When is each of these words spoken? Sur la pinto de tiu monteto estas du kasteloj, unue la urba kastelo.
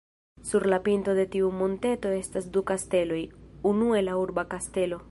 Sur 0.51 0.65
la 0.69 0.79
pinto 0.87 1.13
de 1.19 1.25
tiu 1.35 1.51
monteto 1.59 2.15
estas 2.23 2.49
du 2.57 2.65
kasteloj, 2.73 3.21
unue 3.75 4.07
la 4.09 4.19
urba 4.27 4.49
kastelo. 4.57 4.99